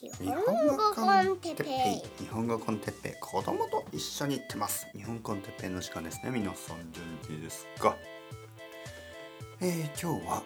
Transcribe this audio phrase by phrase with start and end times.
[0.00, 1.64] 日本語コンテッペ
[2.20, 2.24] イ。
[2.24, 3.12] 日本語コンテッペイ。
[3.20, 4.86] 子供と一緒に行ってます。
[4.94, 6.30] 日本コンテッペイの時間ですね。
[6.30, 7.96] 皆さん元気ですか
[9.60, 10.44] えー、今日は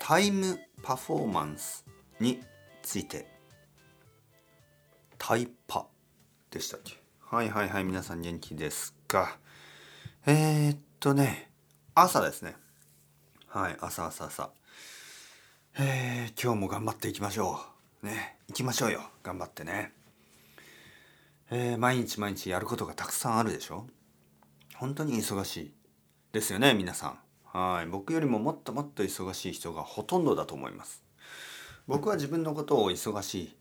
[0.00, 1.84] タイムパフォーマンス
[2.18, 2.40] に
[2.82, 3.28] ついて。
[5.18, 5.86] タイパ
[6.50, 6.94] でしたっけ？
[7.20, 9.36] はいはいはい皆さん元気ですか？
[10.24, 11.50] えー、っとね
[11.94, 12.56] 朝ですね。
[13.48, 14.48] はい朝朝朝。
[15.78, 17.77] えー、今日も頑張っていきましょう。
[18.02, 19.02] ね行きましょうよ。
[19.22, 19.92] 頑張ってね。
[21.50, 23.86] えー、毎日毎日やることがたくさんあるでしょ？
[24.76, 25.74] 本当に忙しい。
[26.32, 27.18] ですよね皆さん。
[27.58, 27.86] はい。
[27.86, 31.02] 僕よりももっともっと忙しい人がほとんどだと思います。
[31.86, 33.56] 僕は自分のことを忙しい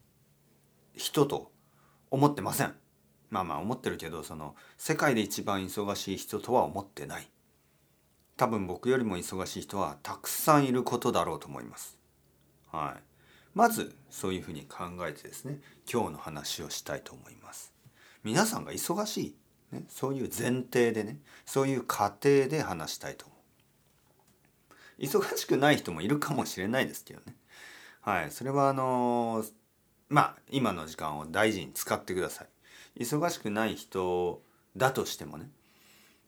[0.95, 1.51] 人と
[2.11, 2.75] 思ってません。
[3.29, 7.29] まあまあ思ってるけどその世界で一番忙しい人とは思ってない。
[8.35, 11.97] 多分僕よりも忙しい人はたくさんいることだろうと思います。
[12.71, 13.03] はい。
[13.57, 15.57] まずそういうふうに考えてですね
[15.91, 17.73] 今日の話をしたいと思います。
[18.23, 19.35] 皆さんが忙し
[19.71, 23.35] い、ね、そういう前提でねそういう過程で話したいと思
[24.99, 25.03] う。
[25.05, 27.35] 忙しくない人もいるかもしれないですけどね。
[28.01, 29.43] はいそれはあの
[30.07, 32.45] まあ今の時間を大事に使ってくださ
[32.95, 33.05] い。
[33.05, 34.39] 忙しくない人
[34.75, 35.49] だとしてもね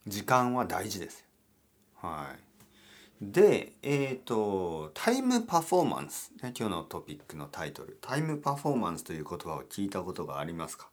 [0.08, 1.26] 時間は大事ですよ。
[2.02, 2.49] はい。
[3.22, 10.90] で、えっ、ー、と、タイムパフォーマンス、ね、今日のトピックのタイトル、タイムパフォーマンスという言葉を聞いたことがありますか？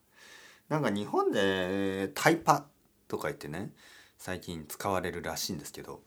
[0.68, 2.66] なんか日本でタイパ
[3.06, 3.70] とか言ってね、
[4.18, 6.02] 最近使われるらしいんですけど、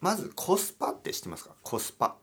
[0.00, 1.54] まずコスパって知ってますか？
[1.62, 2.16] コスパ。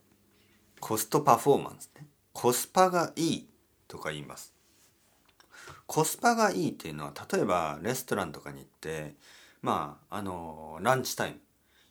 [0.80, 2.06] コストパフォーマンスね。
[2.34, 3.50] コスパがいい
[3.88, 4.54] とか言います。
[5.88, 9.16] コスパがいいっていうのは、例えばレストランとかに行って、
[9.64, 11.40] まあ、あの、ランチタイム、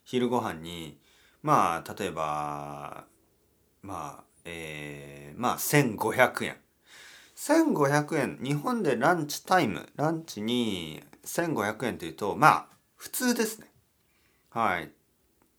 [0.05, 1.01] 昼ご飯に、
[1.47, 3.05] まあ例えば
[3.81, 6.57] まあえー、まあ1500円。
[7.37, 12.67] 1500円日本でランチタイムランチに1500円というとまあ
[12.97, 13.69] 普通ですね。
[14.51, 14.91] はい。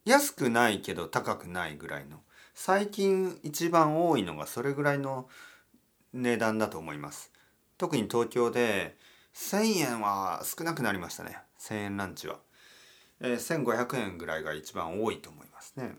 [0.03, 2.19] 安くないけど高くないぐらいの。
[2.53, 5.29] 最近一番多いのがそれぐらいの
[6.11, 7.31] 値段だと思います。
[7.77, 8.97] 特に東京で
[9.33, 11.37] 1000円は少なくなりましたね。
[11.61, 12.39] 1000円ランチは、
[13.21, 15.97] えー、1500円ぐらいが一番多いと思いますね。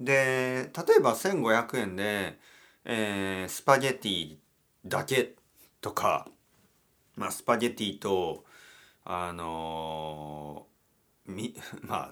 [0.00, 2.38] で例えば1,500円で、
[2.84, 4.36] えー、スパゲティ
[4.86, 5.34] だけ
[5.80, 6.28] とか、
[7.16, 8.44] まあ、スパゲティと
[9.04, 12.10] あのー、み まあ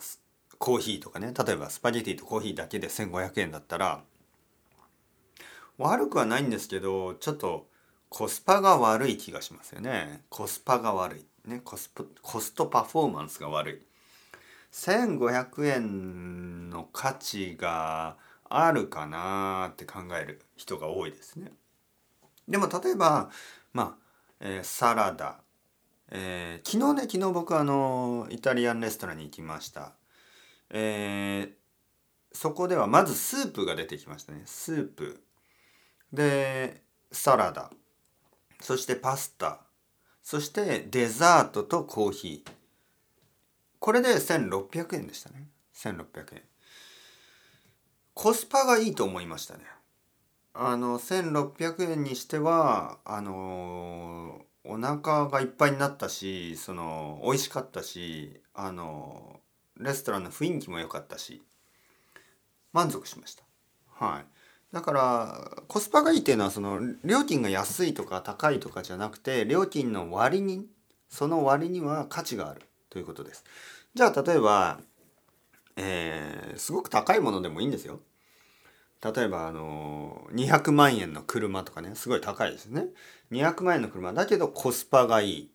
[0.59, 1.35] コーヒーとかね。
[1.37, 4.03] 例えばスパゲティとコーヒーだけで1,500円だったら
[5.79, 7.69] 悪くはないんですけどちょっと
[8.09, 10.25] コスパが悪い気がしますよね。
[10.31, 11.27] コスパが悪い。
[11.47, 11.91] ねコス
[12.23, 13.83] コストパフォーマンスが悪い。
[14.73, 18.17] 1500円の価値が
[18.49, 21.53] あるかなって考える人が多いですね。
[22.49, 23.31] でも例えば
[23.73, 23.95] まあ、
[24.41, 25.41] えー、サラダ、
[26.11, 29.93] えー、昨日ね昨日僕あのイタリアンレストランに行きました。
[30.71, 31.51] えー、
[32.33, 34.43] そこではまずスープが出てきましたね。
[34.45, 35.23] スープ。
[36.13, 36.83] で
[37.13, 37.71] サラダ。
[38.61, 39.66] そしてパスタ。
[40.27, 42.51] そしてデザートとコーヒー。
[43.79, 45.47] これで1600円でしたね。
[45.77, 46.43] 1600円
[48.13, 49.61] コスパがいいと思いましたね。
[50.53, 59.39] あの1600円にしてはあのお腹がいっぱいになったしその美味しかったしあの
[59.77, 61.41] レストランの雰囲気も良かったし
[62.73, 63.45] 満足しました。
[64.05, 64.36] はい。
[64.77, 70.67] だからコスパがいいっていうのはその料金が安いとか高いとかじゃなくて料金の割に
[71.09, 72.61] その割には価値がある
[72.91, 73.43] ということです。
[73.95, 74.81] じゃあ例えば、
[75.77, 78.01] えー、すごく高いものでもいいんですよ。
[79.03, 82.89] 例えばあの200万円の車とかねすごい高いですね。
[83.33, 85.51] 200万円の車だけどコスパがいい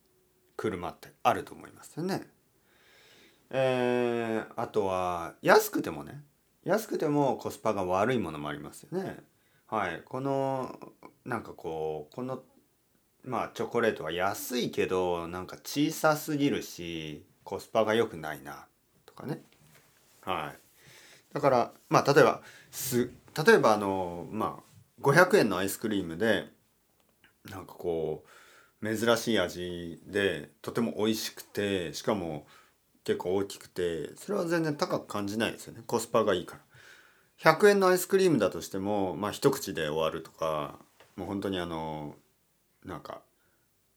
[0.58, 2.24] 車ってあると思いますよね。
[3.52, 6.24] えー、あとは安くてもね
[6.64, 9.18] 安くてもコスパが悪いものもありますよね。
[9.68, 10.78] はい、この
[11.26, 12.44] なんかこうこの
[13.24, 18.66] まあチョコレートは安いけどなんか小さすぎるしコスパが良くないな
[19.06, 19.42] とかね。
[20.22, 21.34] はい。
[21.34, 23.10] だからまあ例えばす
[23.46, 26.48] 例えばあのまあ500円のアイスクリームで
[27.50, 28.24] なんかこ
[28.82, 32.46] う珍しい味でとても美味しくてしかも
[33.04, 35.82] 結構大きくてそれは全然高く感じないですよね。
[35.88, 37.54] コスパがいいから。
[37.54, 40.78] 100円のアイスクリームだとしてもまあ一口で終わるとか
[41.16, 42.16] もう本当にあの
[42.86, 43.22] なんか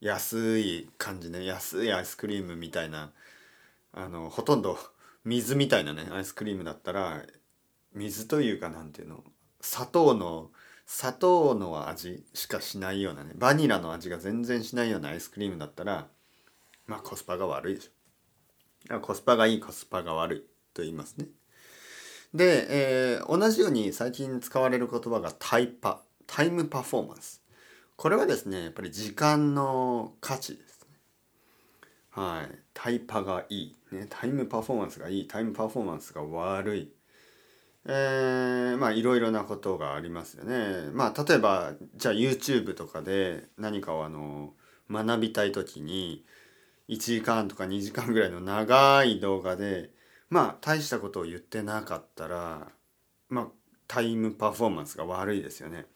[0.00, 1.44] 安い感じね。
[1.44, 3.12] 安いアイスクリームみたいな
[3.92, 4.78] あのほとんど
[5.24, 7.22] 水みたいなねアイスクリームだったら
[7.94, 9.22] 水というかなんていうの
[9.60, 10.50] 砂糖の
[10.86, 16.06] 砂糖の味しかしないようなねバニラの味が全然しないようなアイスクリームだったら
[16.86, 17.90] まあコスパが悪いでしょ。
[19.00, 20.40] コスパがいいコスパが悪い
[20.74, 21.26] と言いますね。
[22.34, 22.66] で、
[23.16, 27.42] えー、同じように最近使われる言葉がタイパタイムパフォーマンス。
[27.96, 30.96] これはですねやっぱり時間の価値ですね。
[32.10, 32.58] はい。
[32.74, 35.28] タイパがいい、ね、タイムパフォーマンスがいい。
[35.28, 36.92] タイムパフォーマンスが悪い。
[37.86, 40.90] えー、まあいろいろなことがありますよね。
[40.92, 44.54] まあ例えばじゃあ YouTube とかで何かをあの
[44.90, 46.24] 学びたい時に
[46.88, 49.90] 1時間とか2時間ぐらいの長い動画で
[50.28, 52.68] まあ大したことを言ってなかったら
[53.28, 53.46] まあ
[53.86, 55.86] タイムパフォーマンスが悪いですよね。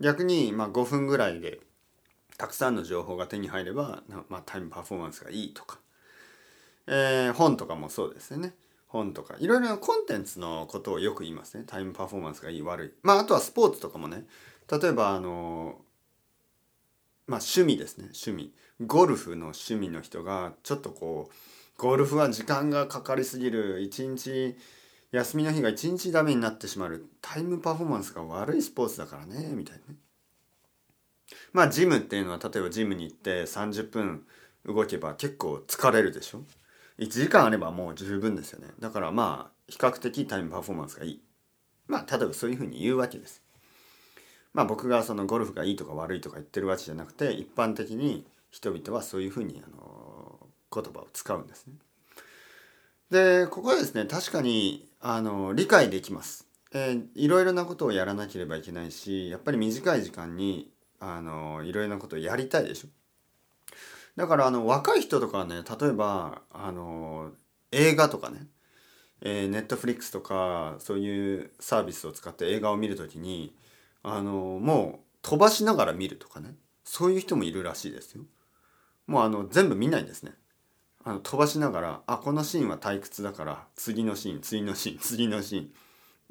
[0.00, 1.60] 逆にまあ5分ぐらいで
[2.38, 5.78] たくさんの情報が手に入れば、まあ、タイムパフォーマンスがいいとか、
[6.88, 8.54] えー、本とかもそうですよね。
[8.88, 9.36] 本とか。
[9.38, 11.64] いろいろなコンテンツのことをよく言いますね。
[11.66, 12.92] タイムパフォーマンスがいい悪い。
[13.02, 14.24] まああとはスポーツとかもね。
[14.70, 15.80] 例えばあの
[17.26, 18.04] まあ趣味ですね。
[18.06, 18.52] 趣味。
[18.80, 23.80] ゴルフの趣味の人がちょっとこうゴルフは時間がかかりすぎる。
[23.80, 24.56] 一日
[25.12, 27.04] 休みの日が一日ダメになってしまう。
[27.20, 29.52] タイムパフォーマンスが悪いスポーツだからね。
[29.52, 29.98] みたいなね。
[31.52, 34.26] まあジムっていうのは例えばジムに行って30分
[34.64, 36.44] 動けば結構疲れるでしょ。
[36.98, 38.68] 1時間あればもう十分ですよね。
[38.78, 41.22] だからまあ比較的タイムパフォーマンスがいい。
[41.86, 43.42] まあ例えばそういうふうに言うわけです。
[44.54, 50.38] まあ僕がそのゴルフがいいとか悪いとか言ってるわけじゃなくて一般的に人々はそういうふうにあの
[50.72, 51.74] 言葉を使うんですね。
[53.10, 62.88] でここはですね確かにあの理解できます、えー、いろいろなことをやらなければいけないしやっぱり短い時間にあのいろいろなことをやりたいでしょ。
[64.16, 67.32] だからあの若い人とかはね例えばあの
[67.70, 68.46] 映画とかね、
[69.22, 73.54] ネットフリックスとかそういうサービスを使って映画を見るときに
[74.02, 76.54] あのもう飛ばしながら見るとかね
[76.84, 78.24] そういう人もいるらしいですよ。
[79.06, 80.32] もうあの全部見ないんですね。
[81.04, 85.62] あの飛ばしながらあこのシーンは退屈だから次のシーン次のシーン次のシー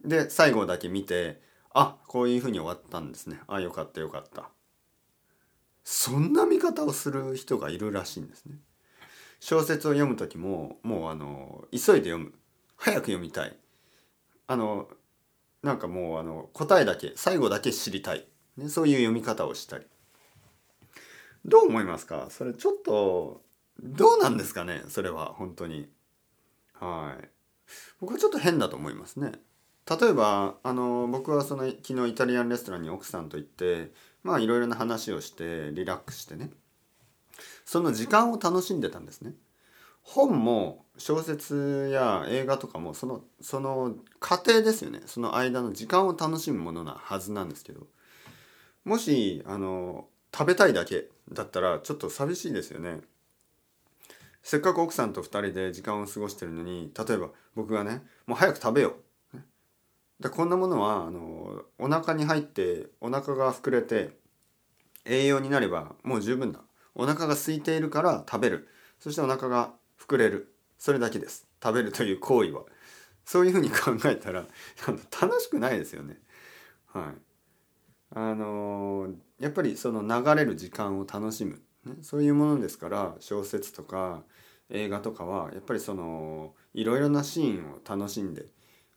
[0.06, 1.41] ンで最後だけ見て
[1.73, 4.50] あこういうふうに終わったんですねあよかったよかった
[5.83, 8.56] そんな見方をする人がいるらしいんですね。
[9.39, 12.33] 小説を読む時ももうあの急いで読む
[12.77, 13.57] 早く読みたい
[14.47, 14.88] あの
[15.63, 18.25] なんかもうあの答えだけ最後だけ知りたい、
[18.58, 19.86] ね、そういう読み方をしたり。
[21.46, 22.28] どう思いますか？
[22.30, 23.42] それちょっと
[23.81, 24.84] どうなんですかね？
[24.90, 25.90] それは本当に。
[26.80, 27.28] はい。
[28.00, 29.31] 僕はちょっと変だと思いますね。
[29.90, 33.92] 例えばあの僕はその昨日イタリアンレストランに奥さんと行って
[34.24, 36.52] まあいろいろな話をしてリラックスしてね。
[37.66, 39.34] その時間を楽しんでたんですね。
[40.03, 47.88] 本も小説や映画とかもそのその過程ですよねその間の時間を楽しむものなはずなんですけど
[48.83, 53.01] もしあの食べたいだけだったらちょっと寂しいですよね。
[54.44, 58.95] せっかく奥さんと2人で時間を過ごしてるのに例えば僕がねもう早く食べよ
[59.33, 59.39] う。
[60.19, 64.18] でこんなものはあのお腹に入ってお腹が膨れて
[65.06, 66.59] 栄養になればもう十分だ
[66.95, 68.68] お腹が空いているから食べる
[69.00, 69.74] そしてお腹が
[70.07, 70.53] 膨れる。
[70.77, 71.48] それだけです。
[71.62, 72.63] 食べるという行為は。
[73.25, 74.45] そういうふうに考えたら
[74.88, 76.18] 楽しくないですよね。
[76.88, 77.21] はい。
[78.13, 84.24] あのー、やっぱりその流れる時間を楽しむ、ね、そういうものですから小説とか
[84.70, 88.48] 映画とかはやっぱりそのいろいろなシーンを楽しんで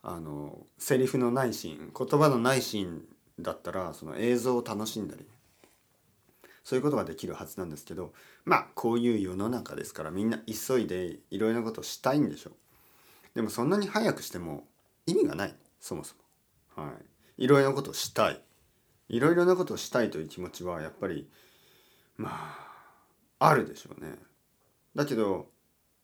[0.03, 3.05] あのセリフのないシーン言葉のないシーン
[3.39, 5.25] だったらその映像を楽しんだり
[6.65, 8.13] そういうことができるはずなんですけど
[8.45, 12.55] まあこういう世の中ですからみんな急いでいろいろなことをしたいんでしょう。
[13.35, 14.67] でもそんなに早くしても
[15.07, 15.55] 意味がない。
[15.81, 16.15] そもそ
[16.77, 16.85] も。
[16.85, 16.93] は
[17.39, 17.45] い。
[17.45, 18.41] いろいろなことをしたい。
[19.09, 21.29] いろいろなことをしたいという気持ちはやっぱり
[22.17, 24.15] まああるでしょうね。
[24.95, 25.49] だけど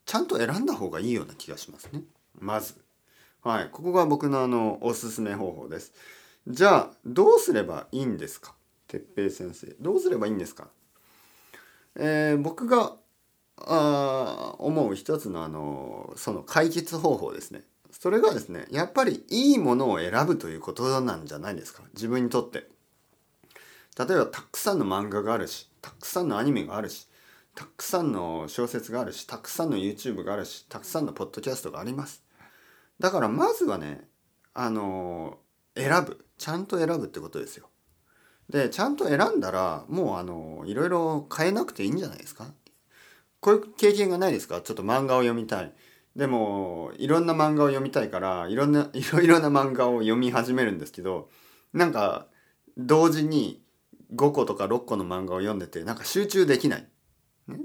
[0.05, 2.03] ちゃんと選んだ方がいいような気がしますね。
[2.39, 2.75] まず。
[3.43, 3.69] はい。
[3.71, 5.95] ここが僕のあのおすすめ方法です。
[6.49, 8.55] じゃあどうすればいいんですか？
[8.91, 9.69] 哲平先生。
[9.81, 10.69] どうすればいいんですか、
[11.95, 12.97] えー、僕が
[13.57, 17.63] あ思う一つのあのその解決方法ですね。
[17.93, 21.83] それがですねやっぱりいいものを選ぶということなんじゃないですか？
[21.95, 22.69] 自分にとって。
[23.99, 27.07] 例えばたくさんの漫画があるしたくさんのアニメがあるし
[27.55, 32.23] たくさんの小説があるしたくさんの YouTube があるしたくさんのポッドキャストがあります。
[32.99, 34.09] だからまずはね
[34.55, 35.39] あの
[35.77, 36.25] 選ぶ。
[36.39, 37.70] ちゃんと選ぶってことですよ。
[38.51, 42.47] でちゃんと選んだらもうあのいろいろ変えなくていいんじゃないですか？
[43.41, 44.61] こういう経験がないですか？
[44.61, 45.73] ちょっと漫画を読みたい
[46.17, 51.31] でもいろんな漫画を読みたいからいろんな いろいろな漫画を読み始めるんですけど
[51.73, 52.27] なんか
[52.77, 53.63] 同時に
[54.15, 56.89] 5個とか6個の漫画を読んでてなんか集中できない。
[57.47, 57.61] ね、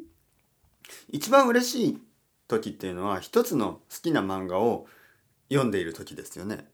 [1.09, 2.01] 一番嬉しい
[2.47, 4.85] 時っていうのは一つの好きな漫画を
[5.49, 6.69] 読んでいる時ですよね。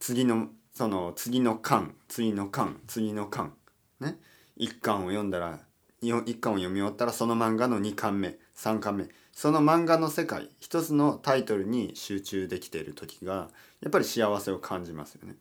[0.00, 3.52] 次のその次の巻次の巻次の巻
[4.00, 4.18] ね
[4.58, 5.60] 1巻を読んだら
[6.02, 13.48] 1巻を読み終わったらその漫画の2巻目3巻目その漫画の世界一つのタイトルに集中できている時が
[13.80, 15.34] やっぱり幸せを感じますよね。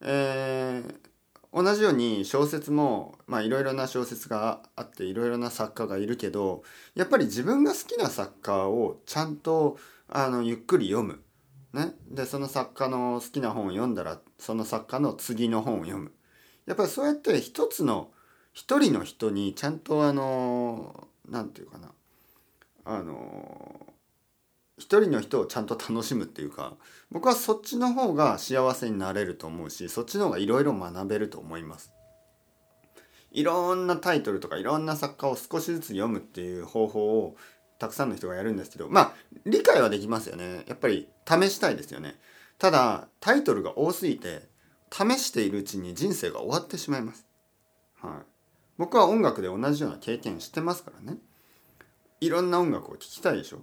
[0.00, 6.62] えー、同じように小説もいろいろな小説があっていろいろな作家がいるけど
[6.94, 9.76] やっぱり自分が好きな作家をちゃんと
[10.08, 11.22] あのゆっくり読む。
[11.72, 16.12] ね、でその作家の好きな本を読んだらその作家の次の本を読む。
[16.66, 18.10] やっぱりそうやって一つの
[18.52, 21.92] 一人の人にちゃんとあの何て言うかな
[22.84, 23.86] あの
[24.78, 26.74] 一人の人をちゃんと楽しむっていうか
[27.10, 31.92] 僕はそっちの方が幸せになれると思うしそっちの方がいろいろ学べると思います。
[33.30, 37.36] いろんなタイトルとかいろんな作家を少しずつ読むっていう方法を
[37.78, 39.12] たくさんの人がやるんですけどまあ
[39.46, 40.64] 理解はできますよね。
[40.66, 42.16] やっぱり試したいですよね。
[42.58, 44.48] ただタイトルが多すぎて
[44.90, 47.26] 試しているうちに人生が終わってしまいます、
[48.00, 48.12] はい、
[48.78, 51.18] 僕は音楽で同じような経験してますからね。
[52.20, 53.58] いろんな音楽を聴きたいでしょ。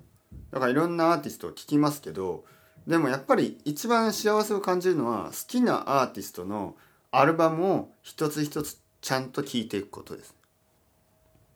[0.51, 2.45] だからいろんなアーティストを聴きますけど
[2.87, 6.75] でもやっぱり一番幸せを感じるのは好きなアーティストの
[7.11, 10.35] アルバムを一つ一つちゃんと聴いていくことです。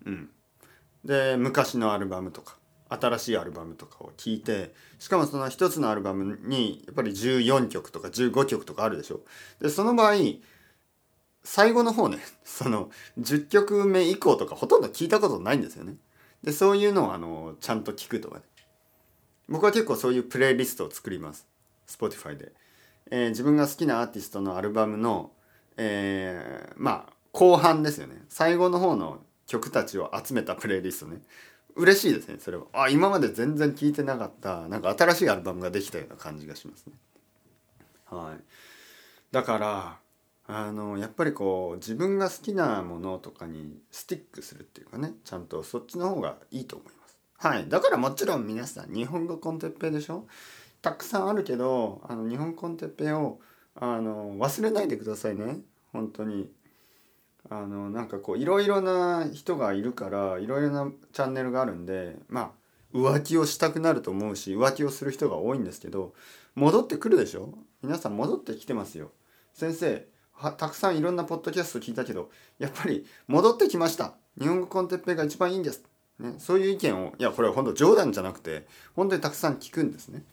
[0.05, 0.29] うん。
[1.05, 2.57] で昔のアルバムとか
[2.89, 9.21] 新しいアルバムとかを聴いてしかもその一つのアルバムにやっぱり14曲とか15曲とかあるでしょ。
[9.61, 10.15] でその場合
[11.43, 12.89] 最後の方ね その
[13.19, 15.95] 10曲目以降とかほとんど聞いたことないんですよね。
[16.43, 18.43] でそういうのをあのちゃんと聞くとかね
[19.47, 21.47] 僕は結構そういうプレイリストを作ります
[21.87, 22.53] Spotify で、
[23.09, 25.31] えー、自分が好きなアーティストのアルバムの、
[25.75, 31.21] えー、まあ後半ですよね最後の方の曲たちを集めたプレイリストね。
[31.75, 32.65] 嬉しいですねそれは。
[32.71, 36.93] あ今まで全然聴いてなかったなんか新しいアルバムができたような感じがしますね。
[38.05, 38.43] はい。
[39.31, 39.97] だから
[40.47, 47.17] あのやっぱりこう自分が好きなものとかにスティックするっていうかねちゃんとそっちの方がいいと思います。
[47.37, 47.67] はい。
[47.69, 50.27] だからもちろん皆さん日本語コンテッペイでしょ？
[50.81, 53.39] たくさんあるけどあの日本コンテッペイを
[53.75, 55.59] あの忘れないでくださいね。
[55.91, 56.49] 本当に。
[57.49, 62.51] あのなんかこういろいろな人がいるからいろいろなチャンネルがあるんでまあ
[62.93, 66.13] 浮気をしたくなると思うし浮気をする人が多いんですけど
[66.55, 67.53] 戻ってくるでしょ？
[67.81, 69.11] 皆さん戻ってきてますよ。
[69.53, 70.05] 先生
[70.57, 72.29] たくさんいろんなポッドキャスト聞いたけど
[72.59, 74.13] やっぱり戻ってきました。
[74.39, 75.83] 日本語コンテッペイが一番いいんです、
[76.19, 80.23] ね、そういう意見をいやこれは本当冗談じゃなくて本当にたくさん聞くんですね。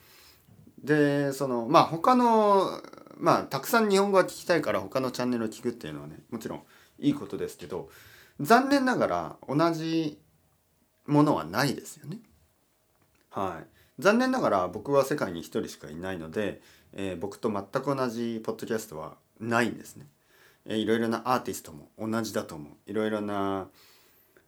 [0.83, 2.81] でそのまあ他の
[3.17, 6.63] まあたくさん日本語が聞きたいから他のチャンネルを聞くっていうのはねもちろん
[6.99, 7.89] いいことですけど
[8.41, 10.19] 残念ながら同じ
[11.07, 12.19] ものはないですよね
[13.31, 16.61] はい残念ながら僕は世界に一人しかいないので、
[16.93, 20.07] えー、僕と全く同じポッドキャストはないんですね。
[20.69, 22.91] えいろいろなアーティストも同じだと思う。
[22.91, 23.69] いろいろな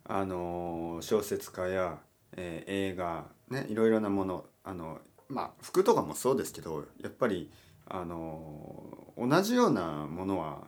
[0.04, 1.98] あの小説家や、
[2.36, 4.98] えー、映画ねいろいろなものあの
[5.28, 7.50] まあ服とかもそうですけどやっぱり
[7.88, 10.64] あの同じようなものは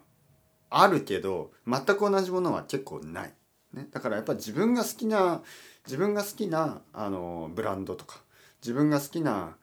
[0.70, 3.34] あるけど全く同じものは結構ない。
[3.72, 5.42] ね、だからやっぱ自分が好きな
[5.86, 8.20] 自分が好きなあのブランドとか
[8.60, 9.56] 自分が好きな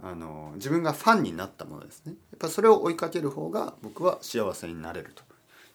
[0.00, 2.12] あの自分がファンになったものですね。
[2.30, 5.28] やっぱそれを追いかける方が僕は幸せになれると。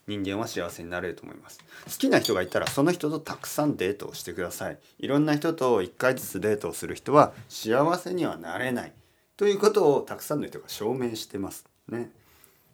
[0.06, 1.60] 人間は幸せになれると思います。
[1.86, 4.78] 好きな人がいたらその人とたくさんデートをしてください。
[5.00, 8.94] いろんな人と1回ずつデートをする人は幸せにはなれない。
[9.36, 12.12] ということをたくさんの人が証明してますね。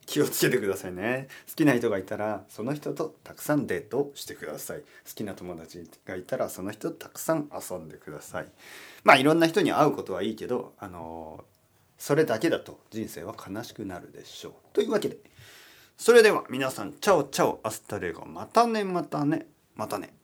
[0.05, 1.27] 気をつけてくださいね。
[1.47, 4.79] 好きな人がいたらその人とたくさんデートをしてください。
[4.79, 8.47] 好きな友達がいたらその人とたくさん遊んでください。
[9.03, 11.45] まあいろんな人に会うことはいいけどあの
[11.99, 14.53] それだけだと人生は悲しくなるでしょう。
[14.73, 15.17] というわけで
[15.95, 20.18] それでは皆さんチャオチャオ hasta luego またねまたねまたね。